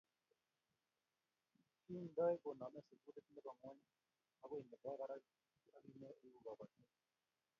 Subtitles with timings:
[1.83, 3.79] Kintoen koname sukulit ne bo ngony
[4.43, 5.23] okoi ne bo barak
[5.75, 6.87] akinyoo ieku kabotin?